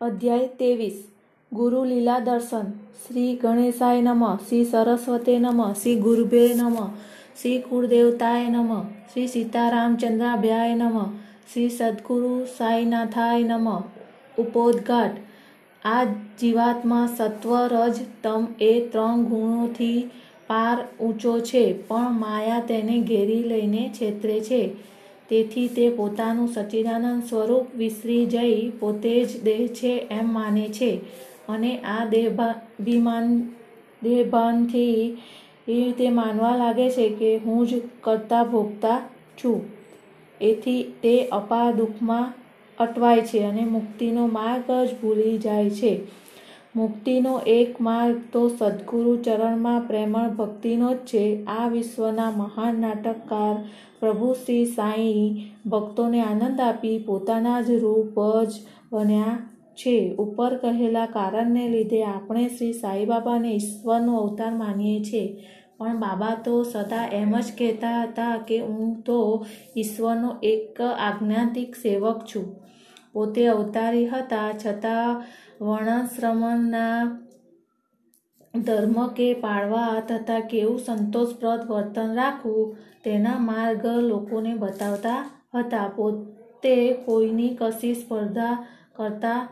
[0.00, 1.04] અધ્યાય ત્રેવીસ.
[1.52, 2.62] ગુરુ લીલા દર્શન
[3.02, 4.36] શ્રી ગણેશાય નમઃ.
[4.36, 5.72] શ્રી સરસ્વતે નમઃ.
[5.72, 6.88] શ્રી ગુરુભે નમઃ.
[7.42, 8.82] શ્રી કુળદેવતાય નમઃ.
[9.12, 11.06] શ્રી સીતારામચંદ્રાભ્યાય નમઃ.
[11.52, 13.82] શ્રી સદગુરુ સાઈનાથાય નમઃ.
[14.38, 15.10] ઉપોદઘાટ.
[15.84, 16.04] આ
[16.40, 20.10] જીવાત્મા સત્વ રજ તમ એ ત્રણ ગુણોથી
[20.46, 24.70] પાર ઊંચો છે, પણ માયા તેને ઘેરી લઈને છેતરે છે.
[25.30, 30.90] તેથી તે પોતાનું સચ્ચિદાનંદ સ્વરૂપ વિસરી જઈ પોતે જ દેહ છે એમ માને છે.
[31.48, 33.40] અને આ દેહાભિમાન
[34.02, 35.18] દેહભાનથી
[35.98, 38.96] તે માનવા લાગે છે કે હું જ કરતા ભોગતા
[39.38, 39.58] છું.
[40.40, 42.32] એથી તે અપાર દુઃખમાં
[42.78, 45.92] અટવાય છે અને મુક્તિનો માર્ગ જ ભૂલી જાય છે.
[46.76, 51.44] મુક્તિનો એક માર્ગ તો સદગુરુ ચરણમાં પ્રેમળ ભક્તિનો જ છે.
[51.44, 53.56] આ વિશ્વના મહાન નાટકકાર
[54.00, 58.52] પ્રભુ શ્રી સાંઈ ભક્તોને આનંદ આપી પોતાના જ રૂપ જ
[58.92, 59.38] બન્યા
[59.74, 60.14] છે.
[60.14, 65.36] ઉપર કહેલા કારણને લીધે આપણે શ્રી સાંઈબાબાને ઈશ્વરનો અવતાર માનીએ છીએ.
[65.78, 72.18] પણ બાબા તો સદા એમ જ કહેતા હતા કે હું તો ઈશ્વરનો એક આજ્ઞાતિક સેવક
[72.34, 72.56] છું.
[73.12, 75.24] પોતે અવતારી હતા છતાં
[75.60, 77.18] વર્ણાશ્રમના
[78.54, 85.88] ધર્મ કે પાળવા તથા કેવું સંતોષપ્રદ વર્તન રાખવું તેના માર્ગ લોકોને બતાવતા હતા.
[85.88, 88.66] પોતે કોઈની કશી સ્પર્ધા
[88.96, 89.48] કરતા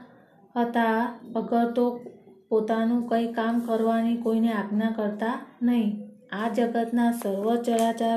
[0.56, 2.00] હતા અગર તો
[2.48, 5.90] પોતાનું કંઈ કામ કરવાની કોઈને આજ્ઞા કરતા નહીં.
[6.32, 7.46] આ જગતના સર્વ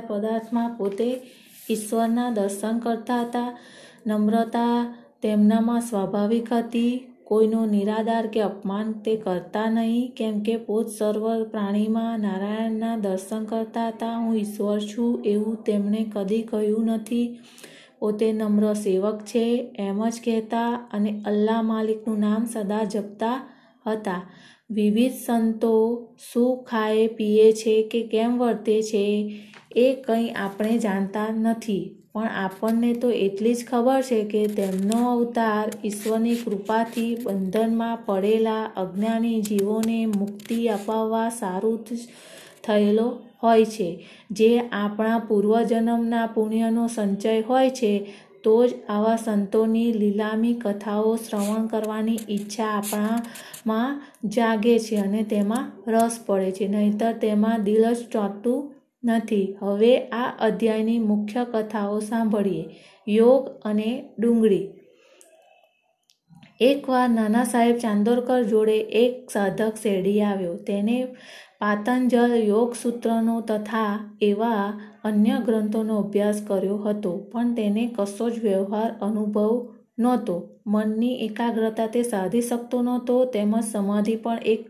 [0.07, 1.21] પદાર્થમાં પોતે
[1.69, 3.57] ઈશ્વરના દર્શન કરતા હતા.
[4.07, 7.10] નમ્રતા તેમનામાં સ્વાભાવિક હતી.
[7.31, 13.87] કોઈનો નિરાદાર કે અપમાન તે કરતા નહીં, કેમ કે પોત સર્વ પ્રાણીમાં નારાયણના દર્શન કરતા
[13.87, 17.39] હતા, હું ઈશ્વર છું એવું તેમણે કદી કહ્યું નથી.
[17.99, 23.49] પોતે નમ્ર સેવક છે, એમ જ કહેતા અને અલ્લાહ માલિકનું નામ સદા જપતા
[23.87, 24.21] હતા.
[24.69, 25.73] વિવિધ સંતો
[26.33, 29.35] શું ખાય, પીએ છે કે કેમ વર્તે છે,
[29.75, 32.00] એ કંઈ આપણે જાણતા નથી.
[32.15, 39.41] પણ આપણને તો એટલી જ ખબર છે કે તેમનો અવતાર ઈશ્વરની કૃપાથી બંધનમાં પડેલા અજ્ઞાની
[39.41, 41.79] જીવોને મુક્તિ અપાવવા સારું
[42.63, 44.07] થયેલો હોય છે.
[44.31, 47.93] જે આપણા પૂર્વજન્મના પુણ્યનો સંચય હોય છે,
[48.43, 56.19] તો જ આવા સંતોની લીલામી કથાઓ શ્રવણ કરવાની ઈચ્છા આપણામાં જાગે છે અને તેમાં રસ
[56.25, 56.67] પડે છે.
[56.67, 59.57] નહીતર તેમાં દિલ જ ચોંટતું નથી.
[59.59, 62.65] હવે આ અધ્યાયની મુખ્ય કથાઓ સાંભળીએ.
[63.07, 64.73] યોગ અને ડુંગળી.
[66.61, 70.55] એકવાર નાના સાહેબ ચાંદોરકર જોડે એક સાધક શેરડી આવ્યો.
[70.55, 71.15] તેને
[71.59, 78.95] પાતંજલ યોગ સૂત્રનો તથા એવા અન્ય ગ્રંથોનો અભ્યાસ કર્યો હતો, પણ તેને કશો જ વ્યવહાર
[79.01, 80.49] અનુભવ નહોતો.
[80.67, 84.69] મનની એકાગ્રતા તે સાધી શકતો નહોતો, તેમજ સમાધિ પણ એક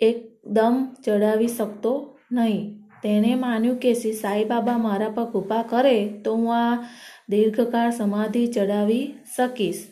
[0.00, 2.83] એકદમ ચડાવી શકતો નહીં.
[3.04, 6.76] તેણે માન્યું કે શ્રી સાંઈબાબા મારા પર કૃપા કરે તો હું આ
[7.28, 9.04] દીર્ઘકાળ સમાધિ ચડાવી
[9.36, 9.82] શકીશ.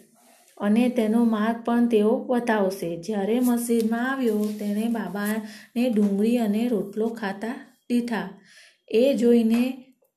[0.58, 2.90] અને તેનો માર્ગ પણ તેઓ બતાવશે.
[2.96, 7.54] જ્યારે મસ્જિદમાં આવ્યો, તેણે બાબાને ડુંગળી અને રોટલો ખાતા
[7.88, 8.28] દીધા.
[8.90, 9.62] એ જોઈને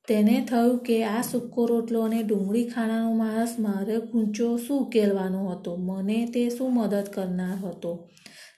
[0.08, 5.76] તેને થયું કે આ સૂકો રોટલો અને ડુંગળી ખાનારો માણસ મારે ગુંચો શું ઉકેલવાનો હતો?
[5.76, 8.08] મને તે શું મદદ કરનાર હતો?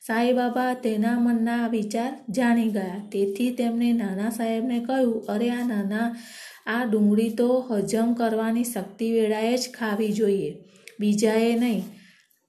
[0.08, 3.08] સાંઈબાબા તેના મનના વિચાર જાણી ગયા.
[3.12, 6.16] તેથી તેમણે નાના સાહેબને કહ્યું, અરે આ નાના,
[6.66, 10.64] આ ડુંગળી તો હજમ કરવાની શક્તિ વેળાએ જ ખાવી જોઈએ.
[11.00, 11.84] બીજાએ નહીં.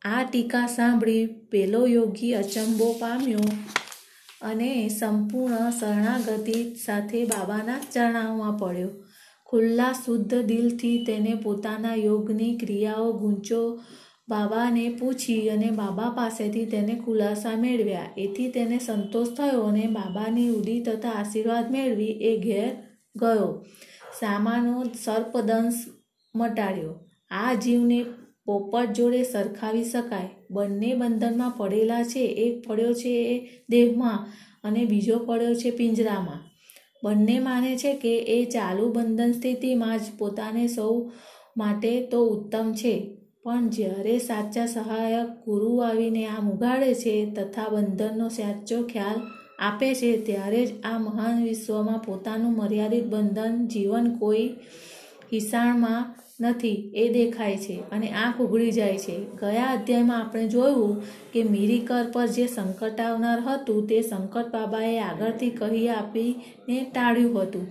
[0.06, 3.40] આ ટીકા સાંભળી પેલો યોગી અચંબો પામ્યો
[4.42, 8.90] અને સંપૂર્ણ શરણાગતિ સાથે બાબાના ચરણાવમાં પડ્યો.
[9.46, 13.82] ખુલ્લા, શુદ્ધ દિલથી તેને પોતાના યોગની ક્રિયાઓ ગૂંચો
[14.30, 18.10] બાબાને પૂછી અને બાબા પાસેથી તેને ખુલાસા મેળવ્યા.
[18.18, 22.70] એથી તેને સંતોષ થયો અને બાબાની ઉડી તથા આશીર્વાદ મેળવી એ ઘેર
[23.16, 23.66] ગયો.
[24.20, 25.74] સામાનો સર્પદંશ
[26.36, 27.00] મટાડ્યો.
[27.32, 28.06] આ જીવને
[28.46, 30.30] પોપટ જોડે સરખાવી શકાય.
[30.52, 32.20] બંને બંધનમાં પડેલા છે.
[32.20, 34.28] એક પડ્યો છે એ દેહમાં
[34.64, 36.40] અને બીજો પડ્યો છે પિંજરામાં.
[37.04, 41.12] બંને માને છે કે એ ચાલુ બંધન સ્થિતિમાં જ પોતાને સૌ
[41.58, 43.19] માટે તો ઉત્તમ છે.
[43.46, 49.20] પણ જ્યારે સાચા સહાયક ગુરુ આવીને આમ ઉગાડે છે તથા બંધનનો સાચો ખ્યાલ
[49.60, 54.48] આપે છે, ત્યારે જ આ મહાન વિશ્વમાં પોતાનું મર્યાદિત બંધન જીવન કોઈ
[55.34, 56.04] હિસાણમાં
[56.42, 59.18] નથી, એ દેખાય છે અને આંખ ઉઘડી જાય છે.
[59.42, 60.96] ગયા અધ્યાયમાં આપણે જોયું
[61.34, 67.68] કે મિરિકર પર જે સંકટ આવનાર હતું, તે સંકટ બાબાએ આગળથી કહી આપીને ટાળ્યું હતું.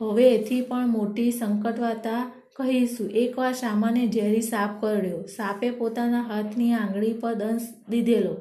[0.00, 2.20] હવે એથી પણ મોટી સંકટવાર્તા
[2.62, 5.26] કહીશું એકવાર શામાને ઝેરી સાપ કરડ્યો.
[5.36, 8.34] સાપે પોતાના હાથની આંગળી પર દંશ દીધેલો.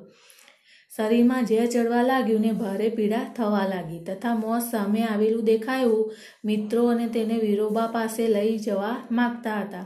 [0.95, 3.99] શરીરમાં ઝેર ચડવા લાગ્યું ને ભારે પીડા થવા લાગી.
[3.99, 6.11] તથા મોત સામે આવેલું દેખાયું,
[6.45, 9.85] મિત્રો અને તેને વિરોબા પાસે લઈ જવા માગતા હતા.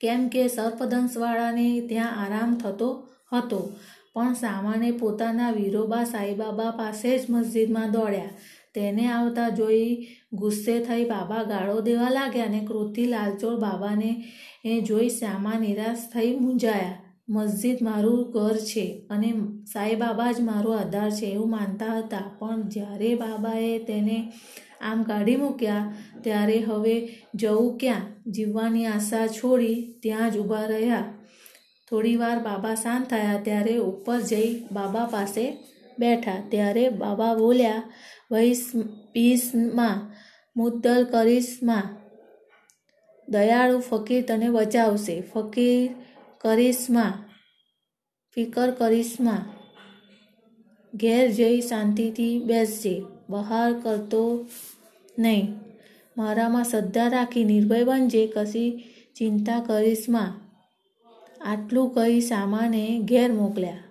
[0.00, 3.72] કેમ કે સર્પદંશવાળાને ત્યાં આરામ થતો હતો,
[4.14, 8.30] પણ સામાને પોતાના વિરોબા સાઈબાબા પાસે જ મસ્જિદમાં દોડ્યા.
[8.76, 9.88] તેને આવતા જોઈ
[10.32, 14.10] ગુસ્સે થઈ બાબા ગાળો દેવા લાગ્યા અને ક્રોધથી લાલચોળ બાબાને
[14.64, 17.02] એ જોઈ શ્યામા નિરાશ થઈ મૂંઝાયા.
[17.28, 19.30] મસ્જિદ મારું ઘર છે અને
[19.72, 22.26] સાંઈબાબા જ મારો આધાર છે એવું માનતા હતા.
[22.38, 24.18] પણ જ્યારે બાબાએ તેને
[24.80, 25.84] આમ કાઢી મૂક્યા,
[26.24, 26.94] ત્યારે હવે
[27.34, 28.04] જવું ક્યાં?
[28.32, 31.04] જીવવાની આશા છોડી ત્યાં જ ઊભા રહ્યા.
[31.88, 35.44] થોડીવાર બાબા શાંત થયા, ત્યારે ઉપર જઈ બાબા પાસે
[35.98, 37.82] બેઠા ત્યારે બાબા બોલ્યા,
[38.32, 38.72] વૈસ
[39.12, 40.00] પીસમાં
[40.56, 41.82] મુદ્દલ કરીશમાં
[43.28, 45.20] દયાળુ ફકીર તને બચાવશે.
[45.20, 45.94] ફકીર
[46.38, 47.12] કરીશમાં
[48.34, 49.42] ફિકર કરીશમાં
[50.94, 53.04] ઘેર જઈ શાંતિથી બેસજે.
[53.30, 54.46] બહાર કરતો
[55.18, 55.54] નહીં.
[56.16, 58.26] મારામાં શ્રદ્ધા રાખી નિર્ભય બનજે.
[58.26, 58.84] કશી
[59.16, 60.30] ચિંતા કરીશમાં
[61.40, 63.85] આટલું કહી સામાને ઘેર મોકલ્યા.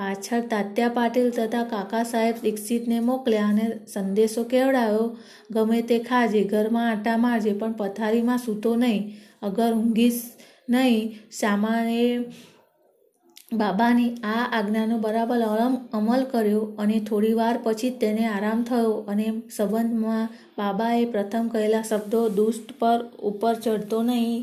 [0.00, 5.06] પાછળ તાત્યા પાટીલ તથા કાકા સાહેબ દીક્ષિતને મોકલ્યા અને સંદેશો કેવડાયો,
[5.54, 9.02] ગમે તે ખાજે, ઘરમાં આટા મારજે, પણ પથારીમાં સૂતો નહીં,
[9.42, 10.22] અગર ઊંઘીશ
[10.68, 12.00] નહીં સામાને
[13.60, 15.40] બાબાની આ આજ્ઞાનો બરાબર
[15.92, 19.26] અમલ કર્યો અને થોડી વાર પછી તેને આરામ થયો અને
[19.56, 20.26] સંબંધમાં
[20.58, 23.00] બાબાએ પ્રથમ કહેલા શબ્દો દુષ્ટ પર
[23.30, 24.38] ઉપર ચડતો નહીં,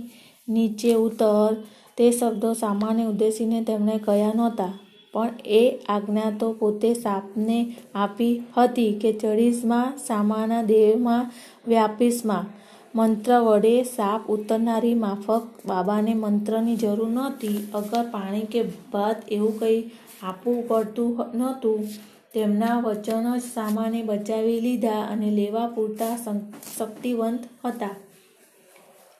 [0.48, 1.54] નીચે ઉતર.
[1.98, 4.74] તે શબ્દો સામાન્ય ઉદ્દેશીને તેમણે કહ્યા નહોતા.
[5.18, 7.60] પણ એ આજ્ઞા તો પોતે સાપને
[7.96, 11.30] આપી હતી કે ચડીશમાં સામાના દેહમાં
[11.68, 12.46] વ્યાપીશમાં.
[12.96, 17.58] મંત્ર વડે સાપ ઉતરનારી માફક બાબાને મંત્રની જરૂર નહોતી.
[17.74, 18.62] અગર પાણી કે
[18.94, 19.81] ભાત એવું કંઈ
[20.24, 21.84] આપવું પડતું નહોતું,
[22.34, 26.14] તેમના વચન જ સામાને બચાવી લીધા અને લેવા પૂરતા
[26.72, 27.96] શક્તિવંત હતા.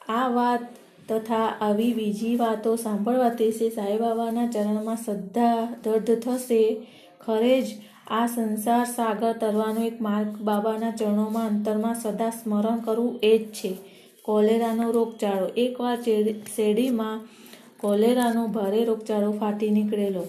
[0.09, 0.63] આ વાત
[1.09, 6.88] તથા આવી બીજી વાતો સાંભળવાથી શ્રી સાંઈબાબાના ચરણમાં શ્રદ્ધા દર્દ થશે.
[7.21, 7.65] ખરે જ
[8.07, 13.77] આ સંસાર સાગર તરવાનો એક માર્ગ બાબાના ચરણોમાં અંતરમાં સદા સ્મરણ કરવું એ જ છે.
[14.21, 15.48] કોલેરાનો રોગચાળો.
[15.57, 15.98] એકવાર
[16.56, 17.19] શેરડીમાં
[17.80, 20.24] કોલેરાનો ભારે રોગચાળો ફાટી નીકળેલો.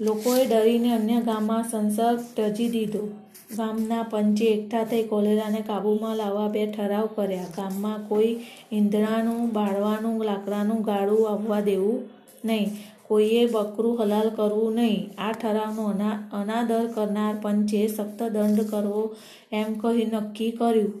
[0.00, 3.08] લોકોએ ડરીને અન્ય ગામમાં સંસર્ગ ત્યજી દીધો.
[3.56, 7.46] ગામના પંચે એકઠા થઈ કોલેરાને કાબૂમાં લાવવા બે ઠરાવ કર્યા.
[7.56, 8.40] ગામમાં કોઈ
[8.72, 12.02] ઈંધણાનું, બાળવાનું, લાકડાનું ગાળું આવવા દેવું
[12.44, 12.70] નહીં.
[13.08, 15.10] કોઈએ બકરું હલાલ કરવું નહીં.
[15.18, 19.16] આ ઠરાવનો અના, અનાદર કરનાર પંચે સખ્ત દંડ કરવો
[19.52, 20.92] એમ કહી નક્કી કર્યું.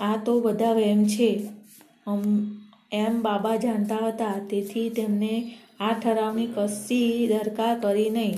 [0.00, 1.30] આ તો બધા વહેમ છે.
[2.92, 4.34] એમ બાબા જાણતા હતા.
[4.50, 8.34] તેથી તેમને આ ઠરાવની કશી દરકાર કરી નહીં.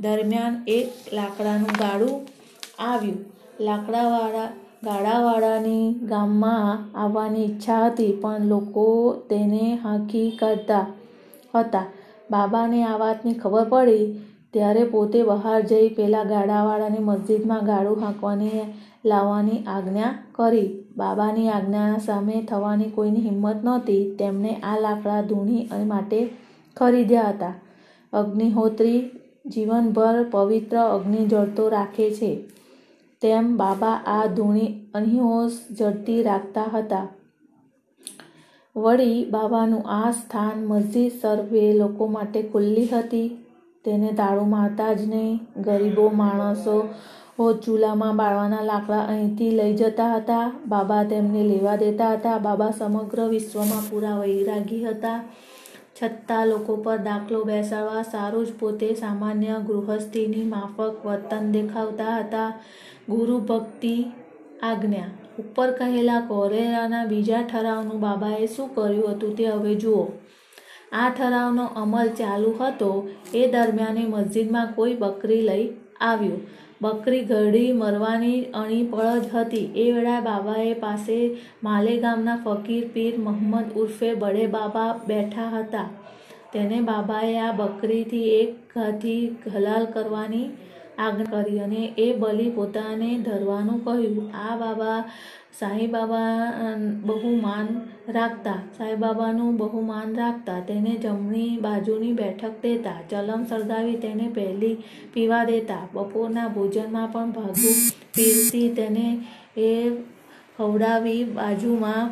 [0.00, 2.39] દરમિયાન એક લાકડાનું ગાડું
[2.80, 3.18] આવ્યું.
[3.60, 4.48] લાકડાવાળા
[4.84, 8.84] ગાડાવાળાની ગામમાં આવવાની ઈચ્છા હતી, પણ લોકો
[9.28, 10.84] તેને હાંકી કાઢતા
[11.54, 11.86] હતા.
[12.30, 14.04] બાબાને આ વાતની ખબર પડી
[14.54, 18.62] ત્યારે પોતે બહાર જઈ પેલા ગાડાવાળાને મસ્જિદમાં ગાડું હાંકવાની
[19.04, 20.68] લાવવાની આજ્ઞા કરી.
[20.96, 24.02] બાબાની આજ્ઞા સામે થવાની કોઈની હિંમત નહોતી.
[24.18, 26.20] તેમણે આ લાકડા ધૂણી માટે
[26.76, 27.54] ખરીદ્યા હતા.
[28.12, 29.00] અગ્નિહોત્રી
[29.52, 32.30] જીવનભર પવિત્ર અગ્નિ જળતો રાખે છે.
[33.22, 37.06] તેમ બાબા આ ધૂણી અહિંહોશ જડતી રાખતા હતા.
[38.76, 43.28] વળી બાબાનું આ સ્થાન મસ્જિદ સર્વે લોકો માટે ખુલ્લી હતી.
[43.84, 45.40] તેને તાળું મારતા જ નહીં.
[45.62, 46.76] ગરીબો માણસો
[47.64, 50.46] ચૂલામાં બાળવાના લાકડા અહીંથી લઈ જતા હતા.
[50.68, 52.38] બાબા તેમને લેવા દેતા હતા.
[52.38, 55.18] બાબા સમગ્ર વિશ્વમાં પૂરા વૈરાગી હતા.
[56.02, 62.60] છતાં લોકો પર દાખલો બેસાડવા સારું જ પોતે સામાન્ય ગૃહસ્થીની માફક વર્તન દેખાવતા હતા.
[63.08, 64.04] ગુરુ ભક્તિ
[64.62, 65.10] આજ્ઞા.
[65.38, 70.08] ઉપર કહેલા કોરેરાના બીજા ઠરાવનું બાબાએ શું કર્યું હતું તે હવે જુઓ.
[70.92, 73.08] આ ઠરાવનો અમલ ચાલુ હતો.
[73.34, 75.68] એ દરમિયાને મસ્જિદમાં કોઈ બકરી લઈ
[76.00, 76.46] આવ્યું.
[76.80, 79.66] બકરી ઘરડી મરવાની અણી પળ હતી.
[79.76, 81.18] એ વેળા બાબાએ પાસે
[81.62, 85.88] માલેગામના ફકીર પીર મહમ્મદ ઉર્ફે બડે બાબા બેઠા હતા.
[86.52, 89.20] તેને બાબાએ આ બકરીથી એક ઘાથી
[89.54, 90.46] હલાલ કરવાની
[91.04, 94.26] આજ્ઞા કરી અને એ બલિ પોતાને ધરવાનું કહ્યું.
[94.44, 94.98] આ બાબા
[95.60, 96.32] સાંઈબાબા
[97.06, 97.68] બહુ માન
[98.16, 98.60] રાખતા.
[98.78, 100.60] સાંઈબાબાનું બહુ માન રાખતા.
[100.68, 102.98] તેને જમણી બાજુની બેઠક દેતા.
[103.10, 104.76] ચલમ સળગાવી તેને પહેલી
[105.14, 105.84] પીવા દેતા.
[105.94, 107.78] બપોરના ભોજનમાં પણ ભાગું
[108.16, 109.06] પીરતી તેને
[109.68, 109.70] એ
[110.56, 112.04] ખવડાવી બાજુમાં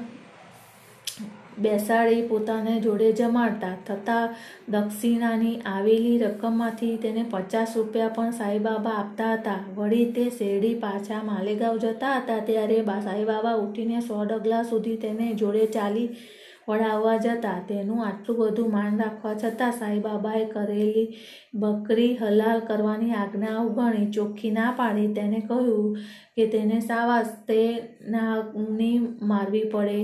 [1.60, 3.74] બેસાડી પોતાને જોડે જમાડતા.
[3.86, 4.34] થતાં
[4.72, 9.60] દક્ષિણાની આવેલી રકમમાંથી તેને પચાસ રૂપિયા પણ સાંઈબાબા આપતા હતા.
[9.76, 15.66] વળી તે શેરડી પાછા માલેગાંવ જતા હતા ત્યારે સાંઈબાબા ઉઠીને સો ડગલા સુધી તેને જોડે
[15.66, 16.08] ચાલી
[16.68, 17.58] વળાવવા જતા.
[17.68, 21.04] તેનું આટલું બધું માન રાખવા છતાં સાંઈબાબાએ કરેલી
[21.54, 25.94] બકરી હલાલ કરવાની આજ્ઞા અવગણી ચોખ્ખી ના પાડી તેને કહ્યું
[26.36, 27.60] કે તેને સાવાસ, તે
[28.08, 28.96] નાની
[29.30, 30.00] મારવી પડે.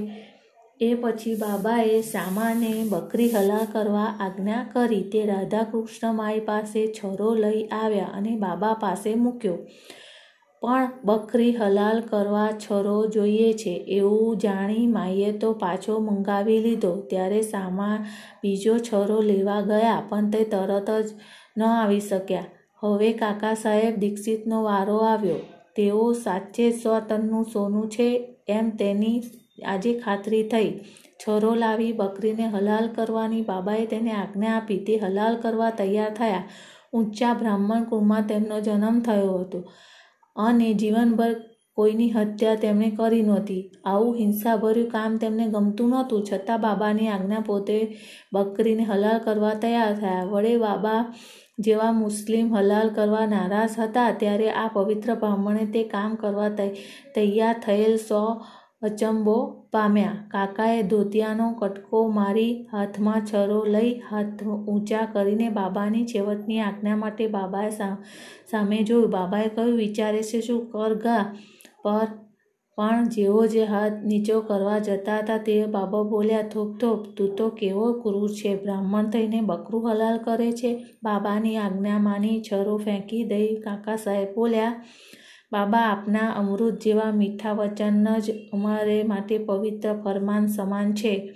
[0.81, 7.65] એ પછી બાબાએ શામાને બકરી હલાલ કરવા આજ્ઞા કરી તે રાધાકૃષ્ણ માઈ પાસે છરો લઈ
[7.65, 9.59] આવ્યા અને બાબા પાસે મૂક્યો.
[10.63, 16.93] પણ બકરી હલાલ કરવા છરો જોઈએ છે, એવું જાણી માઈએ તો પાછો મંગાવી લીધો.
[17.11, 17.97] ત્યારે સામા
[18.43, 21.11] બીજો છરો લેવા ગયા, પણ તે તરત જ
[21.57, 22.45] ન આવી શક્યા.
[22.83, 25.37] હવે કાકા સાહેબ દીક્ષિતનો વારો આવ્યો.
[25.77, 27.01] તેઓ સાચે સો
[27.53, 29.23] સોનું છે એમ તેની
[29.59, 30.71] આજે ખાતરી થઈ.
[31.21, 34.81] છોરો લાવી બકરીને હલાલ કરવાની બાબાએ તેને આજ્ઞા આપી.
[34.87, 36.45] તે હલાલ કરવા તૈયાર થયા.
[36.93, 39.61] ઊંચા બ્રાહ્મણ કુળમાં તેમનો જન્મ થયો હતો
[40.37, 41.33] અને જીવનભર
[41.79, 43.63] કોઈની હત્યા તેમણે કરી નહોતી.
[43.85, 46.27] આવું હિંસાભર્યું કામ તેમને ગમતું નહોતું.
[46.33, 47.79] છતાં બાબાની આજ્ઞા પોતે
[48.33, 50.25] બકરીને હલાલ કરવા તૈયાર થયા.
[50.25, 51.01] વડે બાબા
[51.59, 56.51] જેવા મુસ્લિમ હલાલ કરવા નારાજ હતા, ત્યારે આ પવિત્ર બ્રાહ્મણે તે કામ કરવા
[57.15, 58.21] તૈયાર થયેલ સો
[58.85, 59.37] અચંબો
[59.73, 60.17] પામ્યા.
[60.31, 67.71] કાકાએ ધોતિયાનો કટકો મારી હાથમાં છરો લઈ હાથ ઊંચા કરીને બાબાની છેવટની આજ્ઞા માટે બાબાએ
[68.51, 69.11] સામે જોયું.
[69.11, 70.61] બાબાએ કહ્યું, વિચારે છે શું?
[70.73, 71.23] કરગા
[71.85, 72.07] પર,
[72.79, 77.49] પણ જેવો જે હાથ નીચો કરવા જતા હતા તે બાબા બોલ્યા, થોપ થોપ, તું તો
[77.61, 78.55] કેવો ક્રૂર છે.
[78.63, 80.71] બ્રાહ્મણ થઈને બકરું હલાલ કરે છે.
[81.03, 84.73] બાબાની આજ્ઞા માની છરો ફેંકી દઈ કાકા સાહેબ બોલ્યા
[85.55, 91.35] બાબા આપના અમૃત જેવા મીઠા વચન જ અમારે માટે પવિત્ર, ફરમાન, સમાન છે.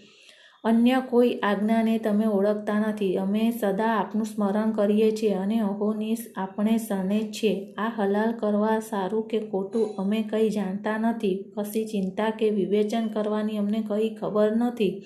[0.65, 3.17] અન્ય કોઈ આજ્ઞાને તમે ઓળખતા નથી.
[3.17, 7.75] અમે સદા આપનું સ્મરણ કરીએ છીએ અને અહોનીશ આપણે શરણે છીએ.
[7.79, 11.45] આ હલાલ કરવા સારું કે ખોટું અમે કંઈ જાણતા નથી.
[11.57, 15.03] કશી ચિંતા કે વિવેચન કરવાની અમને કંઈ ખબર નથી.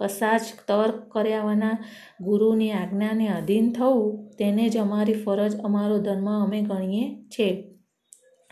[0.00, 1.78] કશાચ તર્ક કર્યા વિના
[2.20, 7.06] ગુરુની આજ્ઞાને અધીન થવું, તેને જ અમારી ફરજ, અમારો ધર્મ અમે ગણીએ
[7.38, 7.75] છીએ.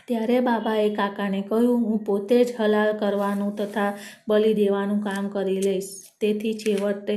[0.07, 3.91] ત્યારે બાબાએ કાકાને કહ્યું, હું પોતે જ હલાલ કરવાનું તથા
[4.27, 5.91] બલિ દેવાનું કામ કરી લઈશ.
[6.19, 7.15] તેથી છેવટે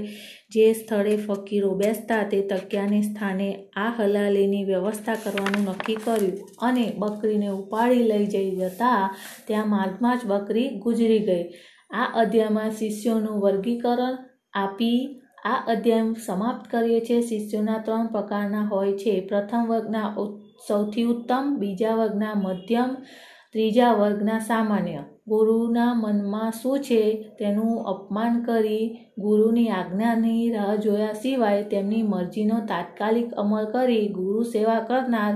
[0.50, 7.48] જે સ્થળે ફકીરો બેસતા તે તકિયાને સ્થાને આ હલાલીની વ્યવસ્થા કરવાનું નક્કી કર્યું અને બકરીને
[7.52, 9.00] ઉપાડી લઈ જઈ જતા
[9.46, 11.44] ત્યાં માર્ગમાં જ બકરી ગુજરી ગઈ.
[11.90, 14.18] આ અધ્યાયમાં શિષ્યોનું વર્ગીકરણ
[14.54, 15.00] આપી
[15.44, 17.20] આ અધ્યાય સમાપ્ત કરીએ છીએ.
[17.22, 19.14] શિષ્યોના ત્રણ પ્રકારના હોય છે.
[19.28, 20.08] પ્રથમ વર્ગના
[20.66, 22.96] સૌથી ઉત્તમ, બીજા વર્ગના મધ્યમ,
[23.52, 25.04] ત્રીજા વર્ગના સામાન્ય.
[25.26, 33.34] ગુરુના મનમાં શું છે તેનું અપમાન કરી ગુરુની આજ્ઞાની રાહ જોયા સિવાય તેમની મરજીનો તાત્કાલિક
[33.34, 35.34] અમલ કરી ગુરુ સેવા કરનાર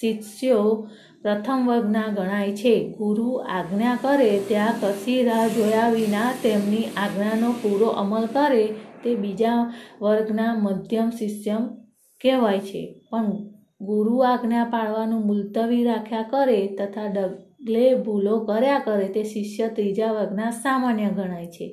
[0.00, 0.88] શિષ્યો
[1.22, 2.94] પ્રથમ વર્ગના ગણાય છે.
[2.98, 8.66] ગુરુ આજ્ઞા કરે ત્યાં કશી રાહ જોયા વિના તેમની આજ્ઞાનો પૂરો અમલ કરે
[9.04, 11.58] તે બીજા વર્ગના મધ્યમ શિષ્ય
[12.20, 13.00] કહેવાય છે.
[13.10, 20.12] પણ ગુરુ આજ્ઞા પાળવાનું મુલતવી રાખ્યા કરે તથા ડગલે ભૂલો કર્યા કરે તે શિષ્ય ત્રીજા
[20.12, 21.66] વર્ગના સામાન્ય ગણાય છે.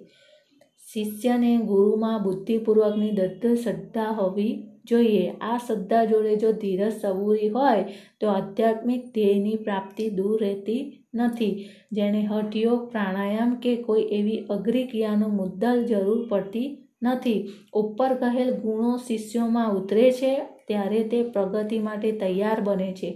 [0.93, 4.53] શિષ્યને ગુરુમાં બુદ્ધિપૂર્વકની દદ્ધ શ્રદ્ધા હોવી
[4.85, 5.25] જોઈએ.
[5.41, 7.83] આ શ્રદ્ધા જોડે જો ધીરજ સબૂરી હોય
[8.19, 10.81] તો આધ્યાત્મિક ધ્યેયની પ્રાપ્તિ દૂર રહેતી
[11.13, 11.53] નથી.
[11.91, 16.69] જેને હઠયોગ પ્રાણાયામ કે કોઈ એવી અઘરી ક્રિયાનો મુદ્દલ જરૂર પડતી
[17.03, 17.39] નથી.
[17.73, 20.33] ઉપર કહેલ ગુણો શિષ્યોમાં ઉતરે છે
[20.71, 23.13] ત્યારે તે પ્રગતિ માટે તૈયાર બને છે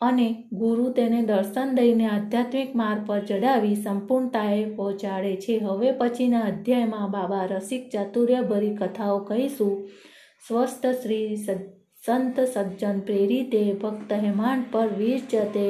[0.00, 5.56] અને ગુરુ તેને દર્શન દઈને આધ્યાત્મિક માર્ગ પર ચડાવી સંપૂર્ણતાએ પહોંચાડે છે.
[5.58, 9.74] હવે પછીના અધ્યાયમાં બાબા રસિક ચાતુર્યભરી કથાઓ કહીશું.
[10.48, 11.36] સ્વસ્થ શ્રી
[12.06, 15.66] સંત સજ્જન પ્રેરિતે ભક્ત હેમાંડ પર વીર જતે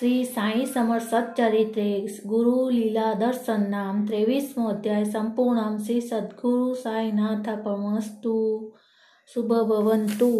[0.00, 8.36] શ્રી સાંઈ સમર સચ્ચરિત્રે ગુરુ લીલા દર્શન નામ ત્રેવીસમો અધ્યાય સંપૂર્ણમ શ્રી સદગુરુ સાંઈનાથ પરમસ્તુ
[9.34, 10.30] શુભ ભવંતુ.